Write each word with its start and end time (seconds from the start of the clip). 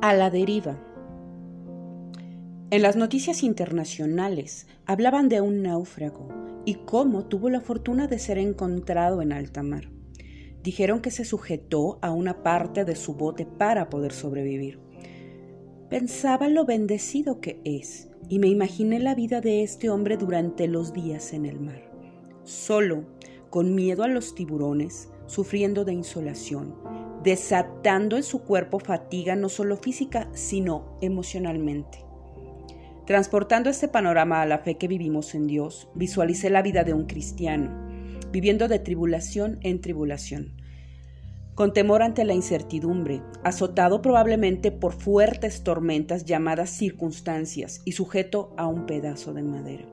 A 0.00 0.14
la 0.14 0.30
deriva. 0.30 0.78
En 2.70 2.82
las 2.82 2.94
noticias 2.94 3.42
internacionales 3.42 4.68
hablaban 4.86 5.28
de 5.28 5.40
un 5.40 5.62
náufrago 5.62 6.28
y 6.64 6.74
cómo 6.74 7.24
tuvo 7.24 7.50
la 7.50 7.60
fortuna 7.60 8.06
de 8.06 8.20
ser 8.20 8.38
encontrado 8.38 9.22
en 9.22 9.32
alta 9.32 9.64
mar. 9.64 9.90
Dijeron 10.62 11.00
que 11.00 11.10
se 11.10 11.24
sujetó 11.24 11.98
a 12.00 12.12
una 12.12 12.44
parte 12.44 12.84
de 12.84 12.94
su 12.94 13.14
bote 13.14 13.44
para 13.44 13.90
poder 13.90 14.12
sobrevivir. 14.12 14.78
Pensaba 15.90 16.48
lo 16.48 16.64
bendecido 16.64 17.40
que 17.40 17.60
es 17.64 18.08
y 18.28 18.38
me 18.38 18.46
imaginé 18.46 19.00
la 19.00 19.16
vida 19.16 19.40
de 19.40 19.64
este 19.64 19.90
hombre 19.90 20.16
durante 20.16 20.68
los 20.68 20.92
días 20.92 21.32
en 21.32 21.44
el 21.44 21.58
mar. 21.58 21.90
Solo, 22.44 23.04
con 23.50 23.74
miedo 23.74 24.04
a 24.04 24.08
los 24.08 24.36
tiburones, 24.36 25.08
sufriendo 25.26 25.84
de 25.84 25.94
insolación, 25.94 26.76
desatando 27.28 28.16
en 28.16 28.22
su 28.22 28.42
cuerpo 28.42 28.80
fatiga 28.80 29.36
no 29.36 29.50
solo 29.50 29.76
física, 29.76 30.30
sino 30.32 30.96
emocionalmente. 31.02 32.02
Transportando 33.04 33.68
este 33.68 33.86
panorama 33.86 34.40
a 34.40 34.46
la 34.46 34.60
fe 34.60 34.78
que 34.78 34.88
vivimos 34.88 35.34
en 35.34 35.46
Dios, 35.46 35.88
visualicé 35.94 36.48
la 36.48 36.62
vida 36.62 36.84
de 36.84 36.94
un 36.94 37.04
cristiano, 37.04 37.70
viviendo 38.32 38.66
de 38.66 38.78
tribulación 38.78 39.58
en 39.60 39.82
tribulación, 39.82 40.54
con 41.54 41.74
temor 41.74 42.00
ante 42.00 42.24
la 42.24 42.32
incertidumbre, 42.32 43.20
azotado 43.44 44.00
probablemente 44.00 44.72
por 44.72 44.94
fuertes 44.94 45.62
tormentas 45.62 46.24
llamadas 46.24 46.70
circunstancias 46.70 47.82
y 47.84 47.92
sujeto 47.92 48.54
a 48.56 48.66
un 48.68 48.86
pedazo 48.86 49.34
de 49.34 49.42
madera. 49.42 49.84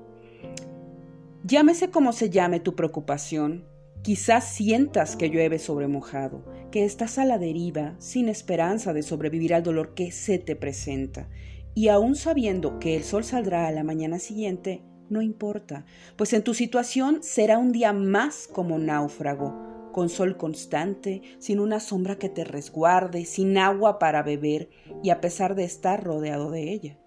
Llámese 1.43 1.89
como 1.89 2.13
se 2.13 2.29
llame 2.29 2.61
tu 2.61 2.75
preocupación, 2.75 3.65
Quizás 4.05 4.43
sientas 4.43 5.15
que 5.15 5.31
llueve 5.31 5.57
sobre 5.57 5.87
mojado, 5.87 6.45
que 6.69 6.85
estás 6.85 7.17
a 7.17 7.25
la 7.25 7.39
deriva, 7.39 7.95
sin 7.97 8.29
esperanza 8.29 8.93
de 8.93 9.01
sobrevivir 9.01 9.51
al 9.51 9.63
dolor 9.63 9.95
que 9.95 10.11
se 10.11 10.37
te 10.37 10.55
presenta. 10.55 11.27
Y 11.73 11.87
aún 11.87 12.15
sabiendo 12.15 12.77
que 12.77 12.95
el 12.95 13.03
sol 13.03 13.23
saldrá 13.23 13.65
a 13.65 13.71
la 13.71 13.83
mañana 13.83 14.19
siguiente, 14.19 14.83
no 15.09 15.23
importa, 15.23 15.87
pues 16.17 16.33
en 16.33 16.43
tu 16.43 16.53
situación 16.53 17.23
será 17.23 17.57
un 17.57 17.71
día 17.71 17.93
más 17.93 18.47
como 18.47 18.77
náufrago, 18.77 19.89
con 19.91 20.09
sol 20.09 20.37
constante, 20.37 21.23
sin 21.39 21.59
una 21.59 21.79
sombra 21.79 22.17
que 22.17 22.29
te 22.29 22.43
resguarde, 22.43 23.25
sin 23.25 23.57
agua 23.57 23.97
para 23.97 24.21
beber 24.21 24.69
y 25.01 25.09
a 25.09 25.19
pesar 25.19 25.55
de 25.55 25.63
estar 25.63 26.03
rodeado 26.03 26.51
de 26.51 26.71
ella. 26.71 26.99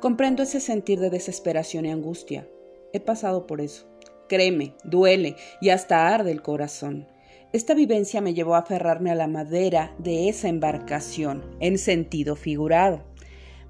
Comprendo 0.00 0.42
ese 0.42 0.58
sentir 0.58 0.98
de 0.98 1.10
desesperación 1.10 1.86
y 1.86 1.92
angustia. 1.92 2.48
He 2.92 2.98
pasado 2.98 3.46
por 3.46 3.60
eso. 3.60 3.88
Créeme, 4.28 4.74
duele 4.84 5.36
y 5.60 5.70
hasta 5.70 6.08
arde 6.08 6.30
el 6.30 6.42
corazón. 6.42 7.06
Esta 7.52 7.74
vivencia 7.74 8.20
me 8.20 8.34
llevó 8.34 8.54
a 8.54 8.58
aferrarme 8.58 9.10
a 9.10 9.14
la 9.14 9.26
madera 9.26 9.94
de 9.98 10.28
esa 10.28 10.48
embarcación, 10.48 11.42
en 11.60 11.78
sentido 11.78 12.36
figurado, 12.36 13.04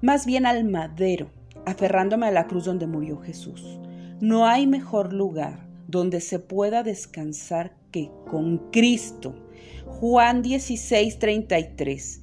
más 0.01 0.25
bien 0.25 0.45
al 0.45 0.65
madero, 0.65 1.31
aferrándome 1.65 2.27
a 2.27 2.31
la 2.31 2.47
cruz 2.47 2.65
donde 2.65 2.87
murió 2.87 3.17
Jesús. 3.17 3.79
No 4.19 4.45
hay 4.45 4.67
mejor 4.67 5.13
lugar 5.13 5.65
donde 5.87 6.19
se 6.19 6.39
pueda 6.39 6.83
descansar 6.83 7.73
que 7.91 8.11
con 8.29 8.57
Cristo. 8.71 9.33
Juan 9.85 10.41
16, 10.41 11.17
33. 11.17 12.21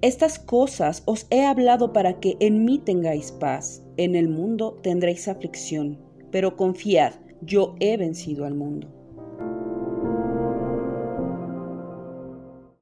Estas 0.00 0.38
cosas 0.38 1.02
os 1.06 1.26
he 1.30 1.44
hablado 1.44 1.92
para 1.92 2.20
que 2.20 2.36
en 2.40 2.64
mí 2.64 2.78
tengáis 2.78 3.32
paz. 3.32 3.82
En 3.96 4.14
el 4.14 4.28
mundo 4.28 4.78
tendréis 4.82 5.26
aflicción, 5.26 5.98
pero 6.30 6.56
confiad, 6.56 7.14
yo 7.40 7.74
he 7.80 7.96
vencido 7.96 8.44
al 8.44 8.54
mundo. 8.54 8.97